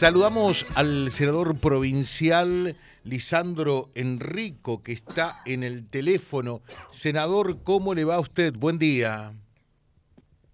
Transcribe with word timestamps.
Saludamos 0.00 0.64
al 0.76 1.10
senador 1.10 1.58
provincial 1.58 2.74
Lisandro 3.04 3.90
Enrico, 3.94 4.82
que 4.82 4.92
está 4.92 5.42
en 5.44 5.62
el 5.62 5.86
teléfono. 5.90 6.62
Senador, 6.90 7.62
¿cómo 7.64 7.92
le 7.92 8.04
va 8.04 8.14
a 8.14 8.20
usted? 8.20 8.54
Buen 8.56 8.78
día. 8.78 9.34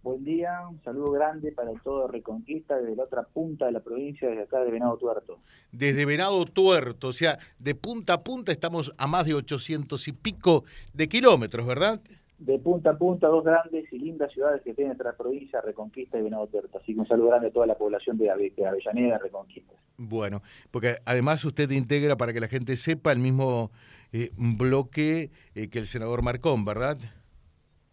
Buen 0.03 0.25
día, 0.25 0.67
un 0.69 0.83
saludo 0.83 1.13
grande 1.13 1.53
para 1.53 1.71
todo 1.85 2.09
Reconquista 2.09 2.77
desde 2.77 2.97
la 2.97 3.05
otra 3.05 3.23
punta 3.23 3.67
de 3.67 3.73
la 3.73 3.79
provincia, 3.79 4.29
desde 4.29 4.43
acá 4.43 4.59
de 4.65 4.73
Venado 4.73 4.97
Tuerto. 4.97 5.39
Desde 5.71 6.05
Venado 6.05 6.45
Tuerto, 6.47 7.07
o 7.07 7.13
sea, 7.13 7.39
de 7.61 7.77
punta 7.77 8.15
a 8.15 8.25
punta 8.25 8.51
estamos 8.51 8.93
a 8.99 9.07
más 9.07 9.27
de 9.27 9.35
800 9.35 10.09
y 10.09 10.13
pico 10.13 10.65
de 10.93 11.09
kilómetros, 11.09 11.65
¿verdad? 11.65 12.01
De 12.39 12.59
punta 12.59 12.91
a 12.91 12.99
punta, 12.99 13.29
dos 13.29 13.45
grandes 13.45 13.91
y 13.93 13.99
lindas 13.99 14.33
ciudades 14.33 14.63
que 14.63 14.75
tiene 14.75 14.89
nuestra 14.89 15.17
provincia, 15.17 15.61
Reconquista 15.61 16.19
y 16.19 16.23
Venado 16.23 16.47
Tuerto. 16.49 16.79
Así 16.79 16.95
que 16.95 17.01
un 17.01 17.09
saludo 17.09 17.29
grande 17.29 17.49
a 17.49 17.53
toda 17.53 17.67
la 17.67 17.77
población 17.77 18.19
de, 18.19 18.31
Avellaneda, 18.31 19.19
Reconquista. 19.19 19.75
Bueno, 19.97 20.43
porque 20.71 20.99
además 21.05 21.45
usted 21.45 21.71
integra, 21.71 22.17
para 22.17 22.33
que 22.33 22.41
la 22.41 22.49
gente 22.49 22.77
sepa, 22.77 23.13
el 23.13 23.21
mismo 23.21 23.71
eh, 24.13 24.31
bloque 24.37 25.31
eh, 25.55 25.69
que 25.69 25.79
el 25.79 25.87
senador 25.87 26.23
Marcón, 26.23 26.65
¿verdad? 26.65 26.99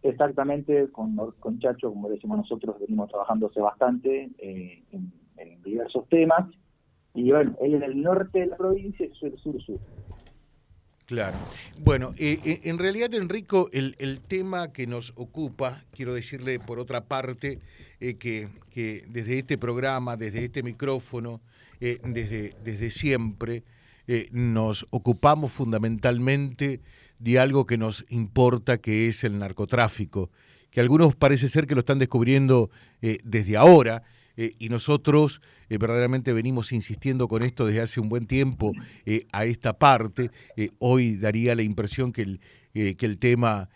Exactamente, 0.02 0.90
con, 0.92 1.16
con 1.40 1.58
Chacho, 1.58 1.88
como 1.88 2.10
decimos 2.10 2.36
nosotros, 2.36 2.78
venimos 2.78 3.08
trabajando 3.08 3.46
hace 3.46 3.60
bastante 3.60 4.30
eh, 4.38 4.82
en, 4.92 5.10
en, 5.38 5.62
diversos 5.62 6.06
temas. 6.10 6.50
Y 7.14 7.30
bueno, 7.30 7.56
él 7.62 7.76
en 7.76 7.82
el 7.82 8.02
norte 8.02 8.40
de 8.40 8.46
la 8.46 8.56
provincia 8.56 9.06
y 9.06 9.12
yo 9.18 9.28
el 9.28 9.38
sur-sur. 9.38 9.78
Claro. 11.06 11.36
Bueno, 11.78 12.14
eh, 12.16 12.40
eh, 12.44 12.60
en 12.64 12.78
realidad, 12.78 13.12
Enrico, 13.12 13.68
el, 13.72 13.94
el, 13.98 14.20
tema 14.20 14.72
que 14.72 14.86
nos 14.86 15.12
ocupa, 15.16 15.84
quiero 15.92 16.14
decirle 16.14 16.58
por 16.58 16.78
otra 16.78 17.04
parte, 17.04 17.58
eh, 18.00 18.14
que, 18.14 18.48
que, 18.70 19.04
desde 19.08 19.38
este 19.40 19.58
programa, 19.58 20.16
desde 20.16 20.44
este 20.44 20.62
micrófono, 20.62 21.42
desde, 21.80 22.54
desde 22.64 22.90
siempre, 22.90 23.62
nos 24.30 24.86
ocupamos 24.88 25.52
fundamentalmente 25.52 26.80
de 27.18 27.38
algo 27.38 27.66
que 27.66 27.76
nos 27.76 28.06
importa, 28.08 28.78
que 28.78 29.08
es 29.08 29.22
el 29.22 29.38
narcotráfico, 29.38 30.30
que 30.70 30.80
algunos 30.80 31.14
parece 31.14 31.50
ser 31.50 31.66
que 31.66 31.74
lo 31.74 31.80
están 31.80 31.98
descubriendo 31.98 32.70
desde 33.02 33.58
ahora, 33.58 34.02
eh, 34.36 34.54
y 34.58 34.68
nosotros 34.68 35.40
eh, 35.68 35.78
verdaderamente 35.78 36.32
venimos 36.32 36.72
insistiendo 36.72 37.28
con 37.28 37.42
esto 37.42 37.66
desde 37.66 37.82
hace 37.82 38.00
un 38.00 38.08
buen 38.08 38.26
tiempo 38.26 38.72
eh, 39.06 39.26
a 39.32 39.44
esta 39.44 39.78
parte. 39.78 40.30
hoy 40.78 41.16
daría 41.16 41.54
la 41.54 41.62
impresión 41.62 42.12
que 42.12 42.22
el, 42.22 42.40
que 42.96 43.06
el 43.06 43.18
tema 43.18 43.68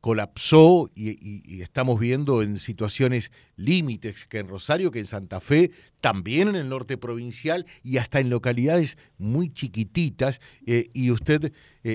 colapsó 0.00 0.90
y, 0.94 1.62
estamos 1.62 1.98
viendo 1.98 2.42
en 2.42 2.58
situaciones 2.58 3.30
límites 3.56 4.26
que 4.26 4.40
en 4.40 4.48
Rosario, 4.48 4.90
que 4.90 4.98
en 4.98 5.06
Santa 5.06 5.40
Fe, 5.40 5.70
también 6.02 6.48
en 6.48 6.56
el 6.56 6.68
norte 6.68 6.98
provincial 6.98 7.64
y 7.82 7.96
hasta 7.96 8.20
en 8.20 8.28
localidades 8.28 8.98
muy 9.16 9.54
chiquititas. 9.54 10.40
y 10.66 11.10
usted 11.10 11.52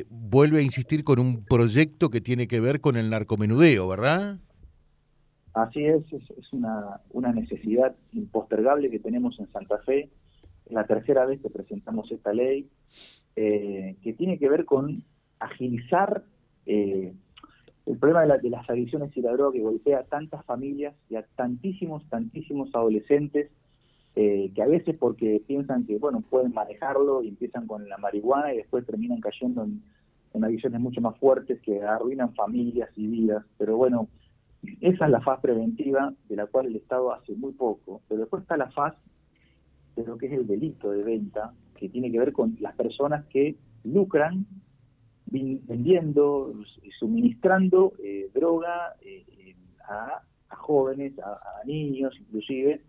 vuelve 0.09 0.59
a 0.59 0.63
insistir 0.63 1.03
con 1.03 1.19
un 1.19 1.45
proyecto 1.45 2.09
que 2.09 2.21
tiene 2.21 2.47
que 2.47 2.59
ver 2.59 2.81
con 2.81 2.97
el 2.97 3.11
narcomenudeo, 3.11 3.87
¿verdad? 3.87 4.39
Así 5.63 5.83
es, 5.83 6.03
es, 6.13 6.53
una, 6.53 7.01
una, 7.11 7.33
necesidad 7.33 7.93
impostergable 8.13 8.89
que 8.89 8.99
tenemos 8.99 9.37
en 9.39 9.51
Santa 9.51 9.77
Fe. 9.79 10.09
Es 10.65 10.71
la 10.71 10.85
tercera 10.85 11.25
vez 11.25 11.41
que 11.41 11.49
presentamos 11.49 12.09
esta 12.11 12.31
ley, 12.33 12.69
eh, 13.35 13.97
que 14.01 14.13
tiene 14.13 14.39
que 14.39 14.47
ver 14.49 14.65
con 14.65 15.03
agilizar 15.39 16.23
eh, 16.65 17.13
el 17.85 17.97
problema 17.97 18.37
de, 18.37 18.49
las 18.49 18.69
adicciones 18.69 19.15
y 19.17 19.21
la 19.21 19.33
droga 19.33 19.53
que 19.53 19.61
golpea 19.61 19.99
a 19.99 20.03
tantas 20.03 20.45
familias 20.45 20.95
y 21.09 21.15
a 21.15 21.23
tantísimos, 21.35 22.07
tantísimos 22.09 22.69
adolescentes 22.73 23.51
eh, 24.15 24.51
que 24.55 24.61
a 24.61 24.67
veces 24.67 24.95
porque 24.97 25.41
piensan 25.45 25.85
que, 25.85 25.97
bueno, 25.97 26.21
pueden 26.21 26.53
manejarlo 26.53 27.21
y 27.21 27.29
empiezan 27.29 27.67
con 27.67 27.89
la 27.89 27.97
marihuana 27.97 28.53
y 28.53 28.57
después 28.57 28.85
terminan 28.85 29.19
cayendo 29.19 29.63
en, 29.63 29.81
en 30.33 30.43
adicciones 30.43 30.79
mucho 30.79 31.01
más 31.01 31.17
fuertes 31.17 31.59
que 31.61 31.81
arruinan 31.81 32.33
familias 32.33 32.89
y 32.95 33.07
vidas. 33.07 33.43
Pero 33.57 33.75
bueno, 33.75 34.07
esa 34.81 35.05
es 35.05 35.11
la 35.11 35.21
faz 35.21 35.39
preventiva 35.39 36.13
de 36.27 36.35
la 36.35 36.47
cual 36.47 36.67
el 36.67 36.75
Estado 36.75 37.13
hace 37.13 37.33
muy 37.35 37.53
poco, 37.53 38.01
pero 38.07 38.21
después 38.21 38.43
está 38.43 38.57
la 38.57 38.69
faz 38.71 38.95
de 39.95 40.03
lo 40.05 40.17
que 40.17 40.27
es 40.27 40.33
el 40.33 40.47
delito 40.47 40.91
de 40.91 41.03
venta, 41.03 41.53
que 41.75 41.89
tiene 41.89 42.11
que 42.11 42.19
ver 42.19 42.33
con 42.33 42.57
las 42.59 42.75
personas 42.75 43.25
que 43.27 43.55
lucran 43.83 44.45
vendiendo 45.25 46.53
suministrando 46.97 47.93
eh, 48.03 48.29
droga 48.33 48.95
eh, 49.01 49.55
a, 49.87 50.23
jóvenes, 50.55 51.17
a, 51.19 51.39
niños 51.65 52.15
inclusive. 52.19 52.81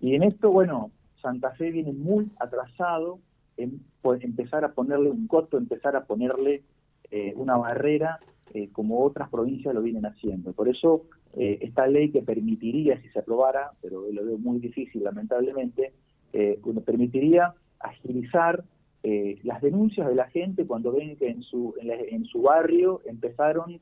Y 0.00 0.14
en 0.14 0.22
esto, 0.22 0.50
bueno, 0.50 0.90
Santa 1.20 1.52
Fe 1.52 1.70
viene 1.70 1.92
muy 1.92 2.30
atrasado 2.38 3.20
en 3.56 3.80
empezar 4.20 4.64
a 4.64 4.72
ponerle 4.72 5.10
un 5.10 5.26
coto, 5.26 5.56
empezar 5.56 5.96
a 5.96 6.04
ponerle 6.04 6.62
eh, 7.10 7.32
una 7.36 7.56
barrera 7.56 8.18
eh, 8.52 8.68
como 8.72 9.02
otras 9.02 9.28
provincias 9.30 9.74
lo 9.74 9.82
vienen 9.82 10.06
haciendo. 10.06 10.52
Por 10.52 10.68
eso 10.68 11.04
eh, 11.36 11.58
esta 11.62 11.86
ley 11.86 12.10
que 12.10 12.22
permitiría, 12.22 13.00
si 13.02 13.08
se 13.08 13.18
aprobara, 13.18 13.72
pero 13.82 14.04
lo 14.12 14.24
veo 14.24 14.38
muy 14.38 14.60
difícil 14.60 15.02
lamentablemente, 15.02 15.92
eh, 16.32 16.60
permitiría 16.84 17.54
agilizar 17.80 18.62
eh, 19.02 19.40
las 19.42 19.60
denuncias 19.60 20.06
de 20.06 20.14
la 20.14 20.28
gente 20.28 20.64
cuando 20.64 20.92
ven 20.92 21.16
que 21.16 21.28
en 21.28 21.42
su, 21.42 21.74
en, 21.80 22.24
su 22.24 22.42
barrio 22.42 23.00
empezaron, 23.04 23.80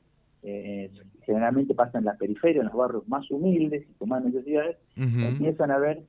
generalmente 1.21 1.73
pasa 1.73 1.99
en 1.99 2.05
la 2.05 2.17
periferia, 2.17 2.59
en 2.59 2.67
los 2.67 2.75
barrios 2.75 3.07
más 3.07 3.29
humildes 3.31 3.85
y 3.89 3.93
con 3.93 4.09
más 4.09 4.25
necesidades, 4.25 4.75
empiezan 4.97 5.71
a 5.71 5.77
ver 5.77 6.03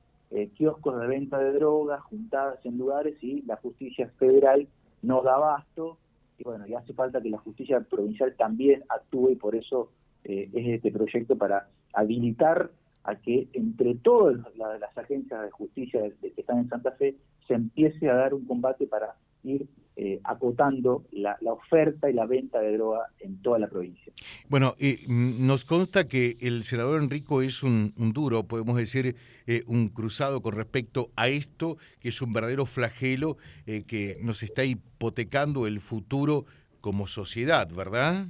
kioscos 0.55 0.99
de 0.99 1.07
venta 1.07 1.39
de 1.39 1.53
drogas 1.53 2.01
juntadas 2.01 2.59
en 2.65 2.77
lugares 2.77 3.15
y 3.23 3.43
la 3.43 3.55
justicia 3.55 4.11
federal 4.17 4.67
no 5.01 5.21
da 5.21 5.35
abasto 5.35 5.97
y 6.37 6.43
bueno, 6.43 6.67
y 6.67 6.73
hace 6.73 6.93
falta 6.93 7.21
que 7.21 7.29
la 7.29 7.37
justicia 7.37 7.79
provincial 7.81 8.35
también 8.37 8.83
actúe 8.89 9.31
y 9.31 9.35
por 9.35 9.55
eso 9.55 9.91
eh, 10.23 10.49
es 10.53 10.67
este 10.67 10.91
proyecto 10.91 11.37
para 11.37 11.69
habilitar 11.93 12.71
a 13.03 13.15
que 13.15 13.47
entre 13.53 13.95
todas 13.95 14.37
las 14.57 14.97
agencias 14.97 15.43
de 15.43 15.51
justicia 15.51 16.01
que 16.19 16.33
están 16.35 16.57
en 16.57 16.69
Santa 16.69 16.91
Fe 16.91 17.15
se 17.47 17.53
empiece 17.53 18.09
a 18.09 18.15
dar 18.15 18.33
un 18.33 18.45
combate 18.45 18.87
para 18.87 19.15
ir 19.43 19.67
eh, 19.97 20.19
acotando 20.25 21.05
la, 21.11 21.37
oferta 21.45 22.09
y 22.09 22.13
la 22.13 22.25
venta 22.25 22.59
de 22.59 22.73
droga 22.73 23.07
en 23.19 23.41
toda 23.41 23.59
la 23.59 23.67
provincia. 23.67 24.11
Bueno, 24.49 24.75
eh, 24.77 25.05
nos 25.07 25.63
consta 25.63 26.09
que 26.09 26.35
el 26.41 26.63
senador 26.63 27.01
Enrico 27.01 27.41
es 27.41 27.63
un, 27.63 27.93
duro, 28.13 28.43
podemos 28.43 28.75
decir, 28.75 29.15
eh, 29.47 29.63
un 29.67 29.87
cruzado 29.87 30.41
con 30.41 30.53
respecto 30.53 31.11
a 31.15 31.29
esto, 31.29 31.77
que 32.01 32.09
es 32.09 32.21
un 32.21 32.33
verdadero 32.33 32.65
flagelo 32.65 33.37
que 33.65 34.17
nos 34.21 34.43
está 34.43 34.65
hipotecando 34.65 35.65
el 35.65 35.79
futuro 35.79 36.45
como 36.81 37.07
sociedad, 37.07 37.69
¿verdad? 37.73 38.27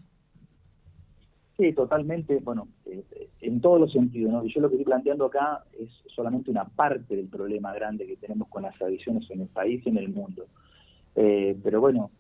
Sí, 1.58 1.74
totalmente, 1.74 2.38
bueno, 2.44 2.68
en 3.42 3.62
todos 3.62 3.80
los 3.80 3.92
sentidos, 3.92 4.32
¿no? 4.32 4.46
Y 4.46 4.54
yo 4.54 4.62
lo 4.62 4.70
que 4.70 4.76
estoy 4.76 4.86
planteando 4.86 5.26
acá 5.26 5.64
es 5.80 5.90
solamente 6.14 6.52
una 6.52 6.66
parte 6.66 7.16
del 7.16 7.28
problema 7.28 7.74
grande 7.74 8.06
que 8.06 8.18
tenemos 8.18 8.50
con 8.50 8.64
las 8.64 8.80
adicciones 8.82 9.30
en 9.32 9.42
el 9.42 9.48
país 9.48 9.82
y 9.86 9.90
en 9.90 9.98
el 9.98 10.10
mundo. 10.10 10.46
Eh, 11.16 11.58
pero 11.64 11.80
bueno, 11.80 12.12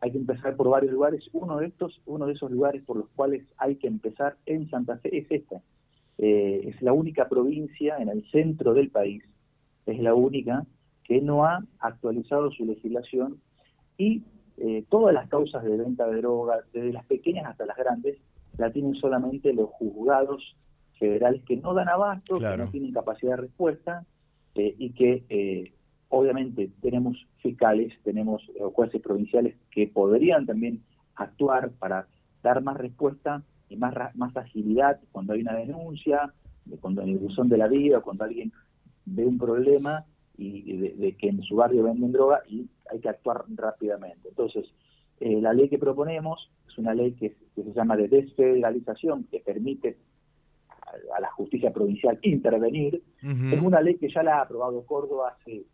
hay 0.00 0.12
que 0.12 0.18
empezar 0.18 0.56
por 0.56 0.68
varios 0.68 0.92
lugares. 0.92 1.28
Uno 1.32 1.58
de 1.58 1.66
estos, 1.66 2.00
uno 2.06 2.26
de 2.26 2.34
esos 2.34 2.50
lugares 2.50 2.82
por 2.82 2.96
los 2.96 3.08
cuales 3.10 3.44
hay 3.56 3.76
que 3.76 3.86
empezar 3.86 4.36
en 4.46 4.68
Santa 4.68 4.98
Fe 4.98 5.18
es 5.18 5.26
esta. 5.30 5.60
Eh, 6.18 6.68
es 6.68 6.82
la 6.82 6.92
única 6.92 7.28
provincia 7.28 7.96
en 7.98 8.08
el 8.08 8.28
centro 8.30 8.74
del 8.74 8.90
país, 8.90 9.24
es 9.86 9.98
la 9.98 10.14
única 10.14 10.66
que 11.04 11.20
no 11.20 11.46
ha 11.46 11.64
actualizado 11.80 12.50
su 12.52 12.64
legislación 12.64 13.40
y 13.96 14.22
eh, 14.58 14.84
todas 14.88 15.14
las 15.14 15.28
causas 15.28 15.64
de 15.64 15.76
venta 15.76 16.06
de 16.06 16.18
droga, 16.18 16.60
desde 16.72 16.92
las 16.92 17.06
pequeñas 17.06 17.46
hasta 17.46 17.66
las 17.66 17.76
grandes, 17.76 18.18
la 18.58 18.70
tienen 18.70 18.94
solamente 18.96 19.52
los 19.54 19.70
juzgados 19.70 20.54
federales 20.98 21.42
que 21.44 21.56
no 21.56 21.74
dan 21.74 21.88
abasto, 21.88 22.38
que 22.38 22.56
no 22.56 22.70
tienen 22.70 22.92
capacidad 22.92 23.32
de 23.32 23.42
respuesta 23.42 24.04
y 24.54 24.90
que 24.90 25.72
Obviamente 26.14 26.70
tenemos 26.82 27.16
fiscales, 27.38 27.90
tenemos 28.04 28.42
eh, 28.50 28.60
jueces 28.74 29.00
provinciales 29.00 29.54
que 29.70 29.86
podrían 29.86 30.44
también 30.44 30.82
actuar 31.14 31.70
para 31.78 32.06
dar 32.42 32.62
más 32.62 32.76
respuesta 32.76 33.42
y 33.70 33.76
más, 33.76 33.94
más 34.14 34.36
agilidad 34.36 35.00
cuando 35.10 35.32
hay 35.32 35.40
una 35.40 35.54
denuncia, 35.54 36.30
cuando 36.80 37.00
en 37.00 37.08
el 37.08 37.18
buzón 37.18 37.48
de 37.48 37.56
la 37.56 37.66
vida, 37.66 38.00
cuando 38.00 38.24
alguien 38.24 38.52
ve 39.06 39.24
un 39.24 39.38
problema 39.38 40.04
y 40.36 40.76
de, 40.76 41.16
que 41.16 41.30
en 41.30 41.42
su 41.44 41.56
barrio 41.56 41.84
venden 41.84 42.12
droga 42.12 42.42
y 42.46 42.68
hay 42.90 43.00
que 43.00 43.08
actuar 43.08 43.44
rápidamente. 43.54 44.28
Entonces, 44.28 44.66
eh, 45.18 45.40
la 45.40 45.54
ley 45.54 45.70
que 45.70 45.78
proponemos 45.78 46.50
es 46.68 46.76
una 46.76 46.92
ley 46.92 47.12
que, 47.12 47.34
se 47.54 47.72
llama 47.72 47.96
de 47.96 48.08
desfederalización, 48.08 49.24
que 49.30 49.40
permite 49.40 49.96
a, 51.16 51.20
la 51.22 51.30
justicia 51.30 51.72
provincial 51.72 52.18
intervenir. 52.20 53.02
Es 53.22 53.62
una 53.62 53.80
ley 53.80 53.94
que 53.94 54.10
ya 54.10 54.22
la 54.22 54.40
ha 54.40 54.42
aprobado 54.42 54.84
Córdoba 54.84 55.38
hace 55.40 55.64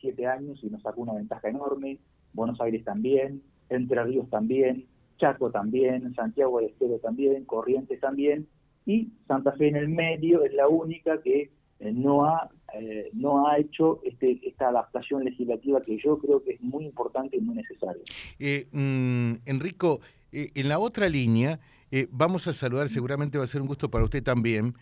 siete 0.00 0.26
años 0.26 0.58
y 0.62 0.70
nos 0.70 0.82
sacó 0.82 1.02
una 1.02 1.14
ventaja 1.14 1.48
enorme, 1.48 1.98
Buenos 2.32 2.60
Aires 2.60 2.84
también, 2.84 3.42
Entre 3.68 4.02
Ríos 4.02 4.28
también, 4.30 4.86
Chaco 5.18 5.50
también, 5.50 6.14
Santiago 6.14 6.58
del 6.58 6.70
Estero 6.70 6.98
también, 6.98 7.44
Corrientes 7.44 8.00
también, 8.00 8.46
y 8.86 9.10
Santa 9.26 9.52
Fe 9.52 9.68
en 9.68 9.76
el 9.76 9.88
medio 9.88 10.44
es 10.44 10.54
la 10.54 10.68
única 10.68 11.20
que 11.22 11.50
no 11.80 12.24
ha 12.24 12.50
no 13.12 13.48
ha 13.48 13.58
hecho 13.58 14.00
este, 14.04 14.40
esta 14.42 14.68
adaptación 14.68 15.24
legislativa 15.24 15.80
que 15.80 15.96
yo 15.98 16.18
creo 16.18 16.42
que 16.42 16.52
es 16.52 16.60
muy 16.60 16.84
importante 16.84 17.36
y 17.36 17.40
muy 17.40 17.56
necesaria. 17.56 18.02
Mm, 18.72 19.36
Enrico, 19.46 20.00
en 20.32 20.68
la 20.68 20.78
otra 20.78 21.08
línea, 21.08 21.60
vamos 22.10 22.46
a 22.46 22.52
saludar, 22.52 22.88
seguramente 22.88 23.38
va 23.38 23.44
a 23.44 23.46
ser 23.46 23.62
un 23.62 23.68
gusto 23.68 23.90
para 23.90 24.04
usted 24.04 24.22
también, 24.22 24.74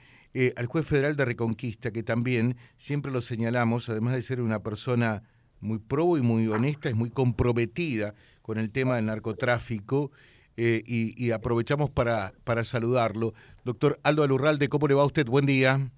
al 0.57 0.67
juez 0.67 0.87
federal 0.87 1.17
de 1.17 1.25
Reconquista, 1.25 1.91
que 1.91 2.03
también 2.03 2.57
siempre 2.77 3.11
lo 3.11 3.23
señalamos, 3.23 3.89
además 3.89 4.15
de 4.15 4.23
ser 4.23 4.41
una 4.41 4.63
persona 4.63 5.23
muy 5.61 5.79
probo 5.79 6.19
y 6.19 6.23
muy 6.23 6.47
honesta, 6.49 6.89
es 6.89 6.95
muy 6.95 7.11
comprometida 7.11 8.15
con 8.43 8.59
el 8.59 8.71
tema 8.71 8.97
del 8.97 9.07
narcotráfico 9.07 10.11
eh, 10.57 10.83
y, 10.87 11.31
aprovechamos 11.33 11.91
para, 11.91 12.33
para 12.45 12.65
saludarlo. 12.65 13.35
Doctor 13.65 13.99
Aldo 14.03 14.23
Alurralde, 14.23 14.69
¿cómo 14.69 14.89
le 14.89 14.95
va 14.95 15.03
a 15.03 15.07
usted? 15.07 15.27
Buen 15.27 15.45
día. 15.45 15.91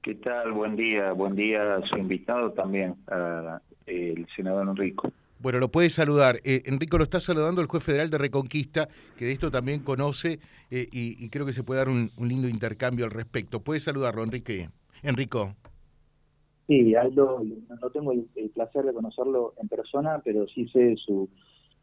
¿Qué 0.00 0.14
tal? 0.14 0.52
Buen 0.52 0.76
día. 0.76 1.12
Buen 1.12 1.36
día 1.36 1.76
a 1.76 1.86
su 1.86 1.96
invitado 1.96 2.52
también, 2.52 2.96
el 3.86 4.26
senador 4.34 4.68
Enrico. 4.68 5.12
Bueno, 5.42 5.58
lo 5.58 5.72
puede 5.72 5.90
saludar. 5.90 6.36
Eh, 6.44 6.62
Enrico 6.66 6.98
lo 6.98 7.04
está 7.04 7.18
saludando 7.18 7.60
el 7.60 7.66
juez 7.66 7.82
federal 7.82 8.08
de 8.10 8.16
Reconquista, 8.16 8.88
que 9.18 9.24
de 9.24 9.32
esto 9.32 9.50
también 9.50 9.80
conoce 9.80 10.38
eh, 10.70 10.86
y, 10.92 11.28
creo 11.30 11.44
que 11.44 11.52
se 11.52 11.64
puede 11.64 11.78
dar 11.78 11.88
un, 11.88 12.12
lindo 12.16 12.48
intercambio 12.48 13.06
al 13.06 13.10
respecto. 13.10 13.58
Puede 13.58 13.80
saludarlo, 13.80 14.22
Enrique. 14.22 14.70
Enrico. 15.02 15.56
Sí, 16.68 16.94
Aldo, 16.94 17.42
no 17.42 17.90
tengo 17.90 18.12
el, 18.12 18.28
placer 18.54 18.84
de 18.84 18.92
conocerlo 18.92 19.54
en 19.60 19.66
persona, 19.66 20.20
pero 20.24 20.46
sí 20.46 20.68
sé 20.68 20.94
su, 20.96 21.28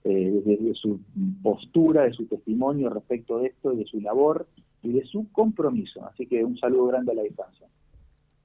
eh, 0.05 0.41
de, 0.45 0.73
su 0.75 1.01
postura, 1.43 2.03
de 2.03 2.13
su 2.13 2.27
testimonio 2.27 2.89
respecto 2.89 3.39
de 3.39 3.47
esto, 3.47 3.71
de 3.71 3.83
su 3.83 3.99
labor 3.99 4.47
y 4.81 4.93
de 4.93 5.05
su 5.05 5.29
compromiso. 5.33 6.05
Así 6.05 6.27
que 6.27 6.45
un 6.45 6.57
saludo 6.57 6.85
grande 6.85 7.11
a 7.11 7.15
la 7.15 7.23
distancia. 7.23 7.67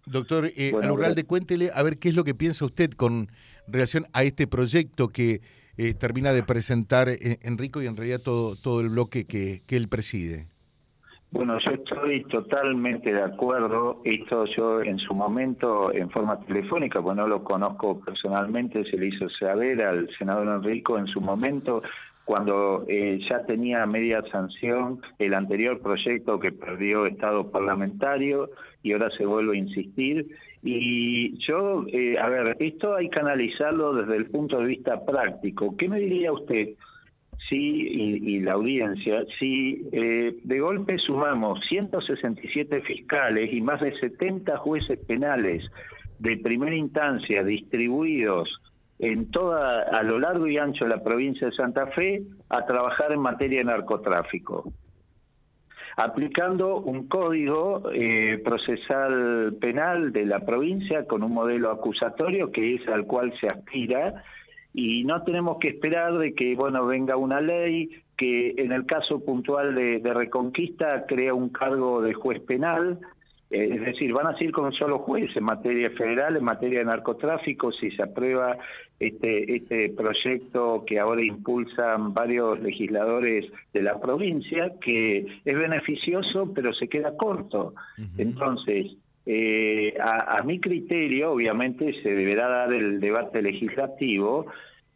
Doctor 0.07 0.51
eh, 0.57 0.73
Alurralde, 0.83 1.25
cuéntele 1.25 1.71
a 1.75 1.83
ver 1.83 1.99
qué 1.99 2.11
es 2.11 2.15
lo 2.15 2.25
que 2.25 2.35
piensa 2.35 2.65
usted 2.65 2.91
con 2.91 3.29
relación 3.67 4.07
a 4.13 4.23
este 4.23 4.47
proyecto 4.47 5.09
que 5.09 5.41
eh, 5.77 5.95
termina 5.95 6.33
de 6.33 6.43
presentar 6.43 7.09
eh, 7.09 7.39
Enrico 7.43 7.83
y 7.83 7.87
en 7.87 7.97
realidad 7.97 8.21
todo, 8.21 8.57
todo 8.57 8.81
el 8.81 8.91
bloque 8.91 9.25
que, 9.25 9.63
que 9.67 9.77
él 9.77 9.89
preside. 9.89 10.49
Bueno, 11.35 11.59
yo 11.59 11.73
estoy 11.73 12.23
totalmente 12.27 13.13
de 13.13 13.23
acuerdo. 13.23 14.01
Esto 14.05 14.45
yo 14.57 14.83
en 14.83 15.01
su 15.01 15.15
momento, 15.15 15.93
en 15.93 16.09
forma 16.11 16.39
telefónica, 16.39 17.03
pues 17.03 17.17
no 17.17 17.27
lo 17.27 17.43
conozco 17.43 18.01
personalmente, 18.01 18.85
se 18.85 18.97
le 18.97 19.09
hizo 19.09 19.29
saber 19.31 19.83
al 19.83 20.09
senador 20.17 20.47
Enrico 20.47 20.97
en 20.97 21.09
su 21.09 21.21
momento, 21.21 21.83
cuando 22.25 22.85
eh, 22.89 23.21
ya 23.29 23.45
tenía 23.45 23.85
media 23.87 24.23
sanción 24.33 25.01
el 25.19 25.35
anterior 25.35 25.81
proyecto 25.81 26.41
que 26.41 26.53
perdió 26.53 27.07
Estado 27.07 27.51
parlamentario 27.51 28.51
y 28.83 28.93
ahora 28.93 29.11
se 29.17 29.27
vuelve 29.27 29.57
a 29.57 29.61
insistir. 29.61 30.27
Y 30.63 31.37
yo, 31.47 31.85
eh, 31.89 32.19
a 32.19 32.29
ver, 32.29 32.57
esto 32.61 32.95
hay 32.95 33.11
que 33.11 33.21
analizarlo 33.21 33.95
desde 33.95 34.17
el 34.17 34.27
punto 34.27 34.59
de 34.59 34.67
vista 34.67 35.05
práctico. 35.05 35.77
¿Qué 35.77 35.89
me 35.89 36.01
diría 36.01 36.33
usted? 36.33 36.71
sí, 37.49 37.57
y, 37.57 38.41
la 38.41 38.53
audiencia, 38.53 39.25
si 39.39 39.87
eh, 39.93 40.35
de 40.43 40.61
golpe 40.61 40.99
sumamos 40.99 41.61
167 41.69 42.81
fiscales 42.83 43.53
y 43.53 43.61
más 43.61 43.81
de 43.81 43.95
70 43.99 44.57
jueces 44.59 44.99
penales 45.07 45.63
de 46.19 46.37
primera 46.39 46.75
instancia 46.75 47.45
distribuidos 47.45 48.49
en 48.99 49.31
toda 49.31 49.83
a 49.83 50.03
lo 50.03 50.19
largo 50.19 50.47
y 50.47 50.59
ancho 50.59 50.85
de 50.85 50.91
la 50.91 51.03
provincia 51.03 51.49
de 51.49 51.55
Santa 51.55 51.87
Fe 51.89 52.23
a 52.49 52.65
trabajar 52.65 53.13
en 53.13 53.21
materia 53.21 53.59
de 53.59 53.65
narcotráfico 53.65 54.73
aplicando 55.97 56.79
un 56.79 57.07
código 57.07 57.91
eh, 57.93 58.41
procesal 58.45 59.57
penal 59.61 60.13
de 60.13 60.27
la 60.27 60.41
provincia 60.41 61.07
con 61.07 61.23
un 61.23 61.33
modelo 61.33 61.71
acusatorio 61.71 62.51
que 62.51 62.75
es 62.75 62.89
al 62.89 63.07
cual 63.07 63.33
se 63.41 63.49
aspira 63.49 64.25
y 64.73 65.05
no 65.05 65.23
tenemos 65.23 65.59
que 65.61 65.69
esperar 65.69 66.19
de 66.19 66.35
que 66.35 66.57
bueno 66.57 66.85
venga 66.87 67.17
una 67.17 67.41
ley 67.41 67.91
que 68.17 68.55
en 68.59 68.73
el 68.73 68.87
caso 68.87 69.25
puntual 69.25 69.75
de, 69.75 70.01
Reconquista 70.13 71.05
crea 71.07 71.35
un 71.35 71.49
cargo 71.49 72.01
de 72.01 72.15
juez 72.15 72.41
penal, 72.43 72.99
es 73.51 73.81
decir, 73.81 74.13
van 74.13 74.27
a 74.27 74.37
ser 74.37 74.51
con 74.51 74.67
un 74.67 74.73
solo 74.73 74.99
juez 75.01 75.31
en 75.37 75.45
materia 75.45 75.91
federal, 75.91 76.37
en 76.37 76.45
materia 76.45 76.81
de 76.81 76.87
narcotráfico, 76.87 77.71
si 77.73 77.91
se 77.93 78.03
aprueba 78.03 78.57
este, 78.99 79.57
este 79.57 79.91
proyecto 79.91 80.85
que 80.87 80.99
ahora 80.99 81.23
impulsan 81.23 82.15
varios 82.15 82.61
legisladores 82.61 83.47
de 83.73 83.83
la 83.83 84.01
provincia, 84.01 84.73
que 84.81 85.27
es 85.45 85.59
beneficioso 85.59 86.53
pero 86.55 86.73
se 86.73 86.89
queda 86.89 87.17
corto. 87.17 87.75
Entonces, 88.19 88.97
eh, 89.27 89.95
a, 90.01 90.43
mi 90.43 90.61
criterio, 90.61 91.33
obviamente, 91.33 91.95
se 92.03 92.11
deberá 92.11 92.49
dar 92.49 92.73
el 92.73 93.01
debate 93.01 93.41
legislativo. 93.41 94.47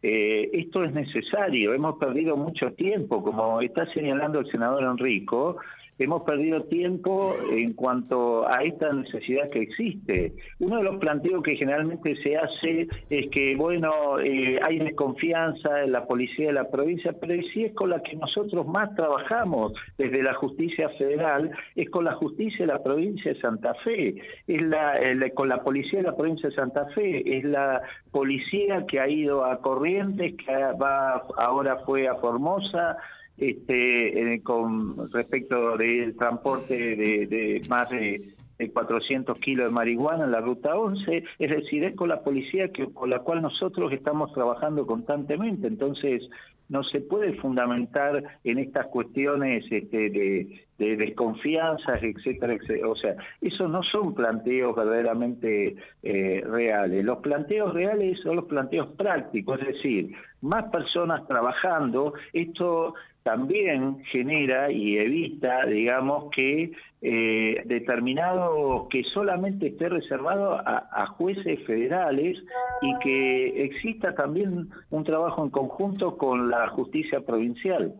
Eh, 0.01 0.49
esto 0.53 0.83
es 0.83 0.93
necesario, 0.93 1.73
hemos 1.73 1.97
perdido 1.97 2.37
mucho 2.37 2.71
tiempo, 2.73 3.21
como 3.21 3.59
está 3.59 3.85
señalando 3.93 4.39
el 4.39 4.49
senador 4.49 4.83
Enrico, 4.83 5.57
hemos 5.99 6.23
perdido 6.23 6.63
tiempo 6.63 7.35
en 7.51 7.73
cuanto 7.73 8.47
a 8.47 8.63
esta 8.63 8.91
necesidad 8.93 9.49
que 9.49 9.61
existe. 9.61 10.33
Uno 10.59 10.77
de 10.77 10.83
los 10.83 10.97
planteos 10.97 11.43
que 11.43 11.55
generalmente 11.55 12.15
se 12.23 12.37
hace 12.37 12.87
es 13.09 13.29
que, 13.29 13.55
bueno, 13.55 14.19
eh, 14.19 14.59
hay 14.63 14.79
desconfianza 14.79 15.83
en 15.83 15.91
la 15.91 16.05
policía 16.05 16.47
de 16.47 16.53
la 16.53 16.69
provincia, 16.69 17.13
pero 17.19 17.33
si 17.53 17.65
es 17.65 17.73
con 17.73 17.89
la 17.89 18.01
que 18.01 18.15
nosotros 18.15 18.65
más 18.67 18.95
trabajamos 18.95 19.73
desde 19.97 20.23
la 20.23 20.33
justicia 20.35 20.89
federal, 20.97 21.51
es 21.75 21.89
con 21.89 22.05
la 22.05 22.13
justicia 22.13 22.65
de 22.65 22.73
la 22.73 22.81
provincia 22.81 23.33
de 23.33 23.39
Santa 23.39 23.73
Fe, 23.83 24.15
es 24.47 24.61
la, 24.61 24.97
con 25.33 25.49
la 25.49 25.61
policía 25.63 25.99
de 25.99 26.07
la 26.07 26.15
provincia 26.15 26.49
de 26.49 26.55
Santa 26.55 26.85
Fe, 26.95 27.37
es 27.37 27.43
la 27.43 27.81
policía 28.11 28.85
que 28.87 28.99
ha 28.99 29.09
ido 29.09 29.43
a 29.43 29.59
Corrientes, 29.61 30.35
que 30.37 30.53
va 30.81 31.23
ahora 31.37 31.77
fue 31.85 32.07
a 32.07 32.15
Formosa, 32.15 32.97
este, 33.39 34.33
eh, 34.33 34.41
con 34.43 35.11
respecto 35.11 35.77
del 35.77 36.15
transporte 36.15 36.95
de, 36.95 37.61
más 37.67 37.89
de, 37.89 38.33
400 38.73 39.39
kilos 39.39 39.67
de 39.67 39.71
marihuana 39.71 40.25
en 40.25 40.31
la 40.31 40.41
ruta 40.41 40.75
11, 40.75 41.23
es 41.39 41.49
decir, 41.49 41.81
es 41.85 41.95
con 41.95 42.09
la 42.09 42.21
policía 42.21 42.67
que, 42.73 42.91
con 42.91 43.09
la 43.09 43.19
cual 43.19 43.41
nosotros 43.41 43.93
estamos 43.93 44.33
trabajando 44.33 44.85
constantemente. 44.85 45.67
Entonces, 45.67 46.23
no 46.69 46.83
se 46.83 47.01
puede 47.01 47.33
fundamentar 47.33 48.23
en 48.43 48.59
estas 48.59 48.87
cuestiones 48.87 49.65
este, 49.71 50.09
de, 50.09 50.65
de 50.77 50.95
desconfianza, 50.95 51.97
etcétera, 51.99 52.53
etcétera. 52.53 52.87
O 52.87 52.95
sea, 52.95 53.15
esos 53.41 53.69
no 53.69 53.81
son 53.83 54.13
planteos 54.13 54.75
verdaderamente 54.75 55.75
eh, 56.03 56.41
reales. 56.45 57.03
Los 57.03 57.19
planteos 57.19 57.73
reales 57.73 58.19
son 58.21 58.37
los 58.37 58.45
planteos 58.45 58.87
prácticos, 58.95 59.59
es 59.61 59.67
decir, 59.67 60.11
más 60.41 60.65
personas 60.71 61.27
trabajando, 61.27 62.13
esto 62.33 62.93
también 63.23 64.03
genera 64.05 64.71
y 64.71 64.97
evita, 64.97 65.65
digamos, 65.65 66.31
que 66.33 66.71
eh, 67.01 67.61
determinado 67.65 68.87
que 68.89 69.03
solamente 69.13 69.67
esté 69.67 69.89
reservado 69.89 70.53
a, 70.53 71.07
jueces 71.17 71.59
federales 71.65 72.37
y 72.81 72.99
que 72.99 73.65
exista 73.65 74.15
también 74.15 74.69
un 74.89 75.03
trabajo 75.03 75.43
en 75.43 75.49
conjunto 75.49 76.17
con 76.17 76.49
la 76.49 76.67
justicia 76.69 77.21
provincial. 77.21 77.93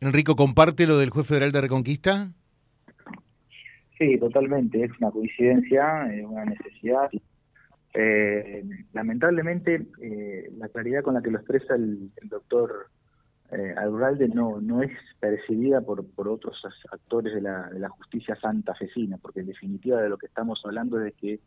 Enrico, 0.00 0.34
¿comparte 0.34 0.86
lo 0.86 0.98
del 0.98 1.10
juez 1.10 1.26
federal 1.26 1.52
de 1.52 1.60
Reconquista? 1.60 2.30
Sí, 3.98 4.18
totalmente, 4.18 4.82
es 4.82 4.90
una 5.00 5.12
coincidencia, 5.12 6.12
es 6.12 6.24
una 6.24 6.44
necesidad. 6.44 7.08
Eh, 7.94 8.64
lamentablemente, 8.92 9.86
eh, 10.00 10.50
la 10.56 10.68
claridad 10.68 11.02
con 11.02 11.14
la 11.14 11.22
que 11.22 11.30
lo 11.30 11.38
expresa 11.38 11.76
el, 11.76 12.10
el 12.20 12.28
doctor 12.28 12.88
eh, 13.52 13.74
Alurralde 13.76 14.28
no, 14.28 14.60
no 14.60 14.82
es 14.82 14.90
percibida 15.20 15.82
por, 15.82 16.06
por 16.06 16.28
otros 16.28 16.56
actores 16.90 17.34
de 17.34 17.42
la, 17.42 17.68
de 17.68 17.80
la 17.80 17.90
justicia 17.90 18.34
santafesina, 18.36 19.18
porque 19.18 19.40
en 19.40 19.46
definitiva 19.46 20.00
de 20.00 20.08
lo 20.08 20.16
que 20.16 20.26
estamos 20.26 20.60
hablando 20.64 20.98
es 20.98 21.04
de 21.04 21.12
que 21.12 21.40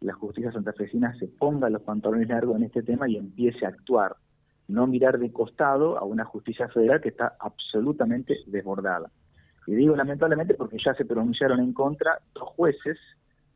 la 0.00 0.12
justicia 0.12 0.52
santafesina 0.52 1.18
se 1.18 1.26
ponga 1.26 1.68
los 1.68 1.82
pantalones 1.82 2.28
largos 2.28 2.56
en 2.56 2.64
este 2.64 2.82
tema 2.82 3.08
y 3.08 3.16
empiece 3.16 3.66
a 3.66 3.70
actuar, 3.70 4.14
no 4.68 4.86
mirar 4.86 5.18
de 5.18 5.32
costado 5.32 5.98
a 5.98 6.04
una 6.04 6.24
justicia 6.24 6.68
federal 6.68 7.00
que 7.00 7.08
está 7.08 7.34
absolutamente 7.40 8.36
desbordada. 8.46 9.10
Y 9.66 9.74
digo 9.74 9.96
lamentablemente 9.96 10.54
porque 10.54 10.78
ya 10.82 10.94
se 10.94 11.04
pronunciaron 11.04 11.58
en 11.58 11.72
contra 11.72 12.20
dos 12.34 12.48
jueces, 12.50 12.98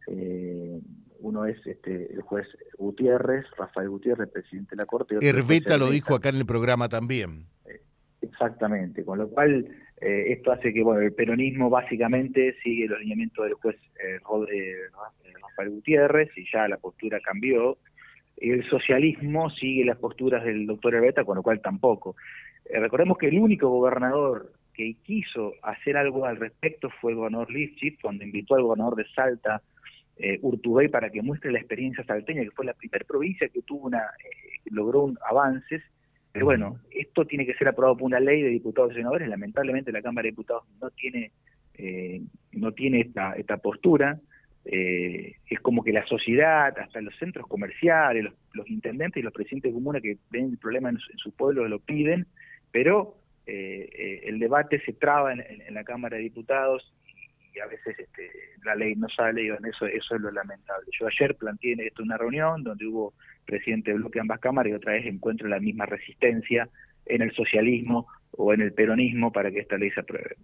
eh, 0.09 0.81
uno 1.21 1.45
es 1.45 1.65
este, 1.65 2.13
el 2.13 2.23
juez 2.23 2.49
Gutiérrez, 2.77 3.47
Rafael 3.57 3.89
Gutiérrez, 3.89 4.29
presidente 4.29 4.71
de 4.75 4.83
la 4.83 4.87
Corte. 4.87 5.19
Herbeta 5.21 5.77
lo 5.77 5.89
dijo 5.89 6.17
acá 6.17 6.31
en 6.31 6.37
el 6.37 6.47
programa 6.47 6.89
también. 6.89 7.47
Exactamente, 8.43 9.05
con 9.05 9.19
lo 9.19 9.29
cual 9.29 9.67
eh, 10.01 10.33
esto 10.33 10.51
hace 10.51 10.73
que 10.73 10.83
bueno 10.83 11.01
el 11.01 11.13
peronismo 11.13 11.71
básicamente 11.71 12.57
sigue 12.63 12.87
el 12.87 12.95
alineamiento 12.95 13.45
del 13.45 13.55
juez 13.55 13.77
eh, 14.03 14.19
eh, 14.53 14.75
Rafael 15.41 15.71
Gutiérrez 15.71 16.31
y 16.37 16.45
ya 16.53 16.67
la 16.67 16.77
postura 16.77 17.21
cambió. 17.21 17.79
El 18.37 18.69
socialismo 18.69 19.51
sigue 19.51 19.85
las 19.85 19.99
posturas 19.99 20.43
del 20.45 20.67
doctor 20.67 20.95
Herbeta, 20.95 21.25
con 21.25 21.37
lo 21.37 21.43
cual 21.43 21.61
tampoco. 21.61 22.17
recordemos 22.69 23.17
que 23.19 23.29
el 23.29 23.39
único 23.39 23.69
gobernador 23.69 24.51
que 24.75 24.97
quiso 25.05 25.53
hacer 25.63 25.97
algo 25.97 26.25
al 26.25 26.37
respecto 26.37 26.91
fue 27.01 27.13
el 27.13 27.19
gobernador 27.19 27.51
Lifchitz, 27.51 28.01
cuando 28.01 28.25
invitó 28.25 28.55
al 28.57 28.63
gobernador 28.63 28.97
de 28.97 29.07
Salta 29.15 29.63
eh, 30.17 30.39
Urtubey 30.43 30.89
para 30.89 31.11
que 31.11 31.23
muestre 31.23 31.53
la 31.53 31.59
experiencia 31.59 32.05
salteña, 32.05 32.43
que 32.43 32.51
fue 32.51 32.65
la 32.65 32.75
primera 32.75 33.05
provincia 33.05 33.49
que 33.49 33.63
tuvo 33.63 33.87
una, 33.87 33.99
eh, 33.99 34.61
logró 34.71 35.05
un, 35.05 35.19
avances. 35.29 35.83
Pero 36.33 36.47
bueno, 36.47 36.81
esto 36.91 37.27
tiene 37.27 37.45
que 37.45 37.55
ser 37.55 37.69
aprobado 37.69 37.97
por 37.97 38.07
una 38.07 38.21
ley 38.21 38.43
de 38.43 38.49
diputados 38.49 38.93
y 38.93 38.97
senadores. 38.97 39.29
Lamentablemente 39.29 39.93
la 39.93 40.03
Cámara 40.03 40.25
de 40.25 40.31
Diputados 40.31 40.65
no 40.81 40.91
tiene, 40.91 41.31
eh, 41.75 42.23
no 42.53 42.73
tiene 42.73 43.01
esta, 43.01 43.35
esta 43.35 43.59
postura. 43.59 44.19
Eh, 44.65 45.37
es 45.49 45.61
como 45.61 45.83
que 45.83 45.93
la 45.93 46.07
sociedad, 46.07 46.79
hasta 46.79 47.01
los 47.01 47.15
centros 47.19 47.47
comerciales, 47.49 48.33
los, 48.55 48.71
intendentes 48.71 49.21
y 49.21 49.25
los 49.25 49.33
presidentes 49.33 49.73
de 49.73 49.75
comuna 49.75 50.01
que 50.01 50.17
ven 50.31 50.51
el 50.51 50.59
problema 50.59 50.89
en 50.89 50.99
su, 50.99 51.33
pueblo 51.33 51.69
lo 51.69 51.81
piden, 51.81 52.27
pero 52.71 53.17
eh, 53.47 54.21
el 54.25 54.39
debate 54.39 54.81
se 54.87 54.93
traba 54.93 55.33
en, 55.33 55.75
la 55.75 55.85
Cámara 55.85 56.17
de 56.17 56.23
Diputados 56.23 56.95
y 57.55 57.61
a 57.61 57.67
veces 57.67 57.99
este, 57.99 58.31
la 58.65 58.75
ley 58.75 58.95
no 58.95 59.09
sale 59.09 59.45
y 59.45 59.49
eso, 59.49 59.87
es 59.87 60.21
lo 60.21 60.31
lamentable. 60.31 60.87
Yo 60.99 61.07
ayer 61.07 61.37
planteé 61.37 61.75
esto 61.79 62.03
una 62.03 62.17
reunión 62.17 62.63
donde 62.63 62.87
hubo 62.87 63.15
presidente 63.45 63.91
de 63.91 63.99
bloque 63.99 64.15
de 64.15 64.23
ambas 64.23 64.41
cámaras 64.41 64.71
y 64.71 64.75
otra 64.75 64.93
vez 64.93 65.07
encuentro 65.07 65.49
la 65.49 65.61
misma 65.61 65.87
resistencia 65.87 66.69
en 67.07 67.23
el 67.23 67.33
socialismo 67.35 68.07
o 68.33 68.55
en 68.55 68.63
el 68.63 68.73
peronismo 68.73 69.33
para 69.33 69.51
que 69.51 69.61
esta 69.61 69.77
ley 69.77 69.91
se 69.91 70.01
apruebe. 70.01 70.37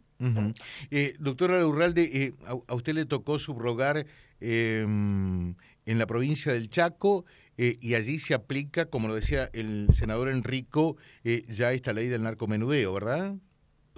eh, 0.91 1.15
doctora 1.19 1.65
Urralde, 1.67 2.11
eh, 2.13 2.33
a, 2.47 2.75
usted 2.75 2.95
le 2.95 3.07
tocó 3.07 3.39
subrogar 3.39 4.05
em, 4.41 5.55
en 5.87 5.99
la 5.99 6.07
provincia 6.07 6.53
del 6.53 6.69
Chaco 6.69 7.25
eh, 7.59 7.77
y 7.81 7.95
allí 7.95 8.21
se 8.21 8.35
aplica, 8.35 8.87
como 8.87 9.09
lo 9.09 9.17
decía 9.17 9.51
el 9.53 9.89
senador 9.93 10.29
Enrico, 10.29 10.97
eh, 11.25 11.45
ya 11.49 11.73
esta 11.73 11.93
ley 11.93 12.07
del 12.07 12.23
narcomenudeo, 12.23 12.95
¿verdad? 12.95 13.35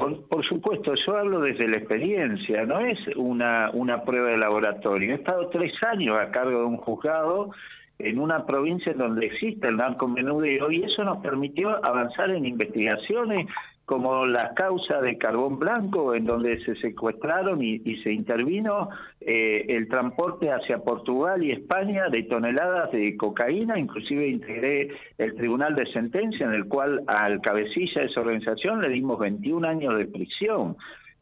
Por, 0.01 0.43
supuesto, 0.47 0.95
yo 0.95 1.17
hablo 1.19 1.41
desde 1.41 1.69
la 1.69 1.77
experiencia, 1.77 2.65
no 2.65 2.81
es 2.81 2.99
una, 3.17 3.71
una 3.75 4.03
prueba 4.03 4.31
de 4.31 4.39
laboratorio. 4.39 5.13
He 5.13 5.17
estado 5.17 5.49
tres 5.49 5.75
años 5.83 6.17
a 6.19 6.31
cargo 6.31 6.61
de 6.61 6.65
un 6.65 6.79
juzgado 6.79 7.51
en 7.99 8.19
una 8.19 8.47
provincia 8.47 8.95
donde 8.95 9.27
existe 9.27 9.69
el 9.69 9.77
narcomenudeo 9.77 10.71
y 10.71 10.85
eso 10.85 11.05
nos 11.05 11.19
permitió 11.19 11.85
avanzar 11.85 12.31
en 12.31 12.47
investigaciones 12.47 13.47
como 13.91 14.25
la 14.25 14.55
causa 14.55 15.01
de 15.01 15.19
carbón 15.19 15.59
blanco, 15.59 16.15
en 16.15 16.25
donde 16.25 16.65
se 16.65 16.77
secuestraron 16.77 17.61
y, 17.61 17.81
se 18.05 18.13
intervino 18.13 18.89
eh, 19.21 19.65
el 19.69 19.89
transporte 19.89 20.49
hacia 20.49 20.79
Portugal 20.79 21.43
y 21.43 21.51
España 21.51 22.09
de 22.09 22.23
toneladas 22.23 22.93
de 22.93 23.17
cocaína, 23.17 23.81
inclusive 23.81 24.29
integré 24.29 24.93
el 25.19 25.35
tribunal 25.35 25.75
de 25.75 25.87
sentencia 25.87 26.47
en 26.47 26.55
el 26.55 26.67
cual 26.67 27.03
al 27.09 27.41
cabecilla 27.41 28.03
de 28.03 28.07
esa 28.07 28.21
organización 28.21 28.81
le 28.81 28.91
dimos 28.91 29.19
21 29.19 29.67
años 29.67 29.99
de 29.99 30.07
prisión. 30.07 30.77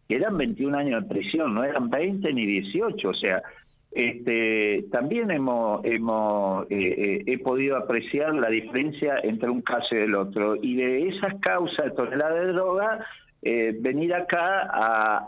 Eran 0.06 0.37
21 0.37 0.76
años 0.76 1.02
de 1.04 1.08
prisión, 1.08 1.54
no 1.54 1.64
eran 1.64 1.88
20 1.88 2.30
ni 2.34 2.44
18, 2.44 3.08
o 3.08 3.14
sea, 3.14 3.42
este, 3.90 4.85
también 4.92 5.30
hemos, 5.30 5.83
hemos 5.85 6.71
eh, 6.71 6.76
eh, 6.76 7.23
he 7.26 7.38
podido 7.38 7.76
apreciar 7.76 8.35
la 8.35 8.49
diferencia 8.49 9.18
entre 9.23 9.49
un 9.49 9.62
caso 9.62 9.95
y 9.95 9.99
el 9.99 10.14
otro. 10.14 10.57
Y 10.61 10.76
de 10.76 11.09
esas 11.09 11.35
causas 11.40 11.87
de 11.87 11.90
tonelada 11.92 12.35
de 12.35 12.52
droga, 12.52 13.04
eh, 13.40 13.75
venir 13.80 14.12
acá 14.14 14.68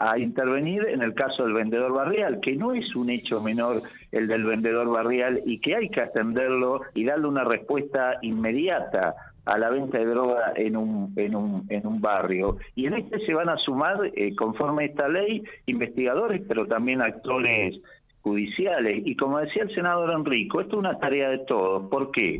a, 0.00 0.18
intervenir 0.18 0.84
en 0.88 1.00
el 1.00 1.14
caso 1.14 1.44
del 1.44 1.54
vendedor 1.54 1.92
barrial, 1.92 2.40
que 2.40 2.54
no 2.54 2.74
es 2.74 2.94
un 2.94 3.08
hecho 3.08 3.40
menor 3.40 3.82
el 4.12 4.26
del 4.26 4.44
vendedor 4.44 4.90
barrial 4.90 5.40
y 5.46 5.60
que 5.60 5.76
hay 5.76 5.88
que 5.88 6.02
atenderlo 6.02 6.82
y 6.94 7.04
darle 7.04 7.28
una 7.28 7.44
respuesta 7.44 8.18
inmediata 8.20 9.14
a 9.46 9.56
la 9.56 9.70
venta 9.70 9.98
de 9.98 10.06
droga 10.06 10.52
en 10.56 10.76
un, 10.76 11.14
en 11.16 11.34
un, 11.34 11.66
en 11.70 11.86
un 11.86 12.00
barrio. 12.00 12.58
Y 12.74 12.86
en 12.86 12.94
este 12.94 13.24
se 13.24 13.32
van 13.32 13.48
a 13.48 13.56
sumar, 13.56 13.98
conforme 14.36 14.82
a 14.82 14.86
esta 14.86 15.08
ley, 15.08 15.42
investigadores, 15.66 16.42
pero 16.46 16.66
también 16.66 17.00
actores 17.00 17.80
judiciales. 18.22 19.02
Y 19.04 19.16
como 19.16 19.38
decía 19.38 19.62
el 19.62 19.74
senador 19.74 20.10
Enrico, 20.12 20.60
esto 20.60 20.76
es 20.76 20.78
una 20.78 20.98
tarea 20.98 21.30
de 21.30 21.38
todos. 21.38 21.88
¿Por 21.90 22.10
qué? 22.10 22.38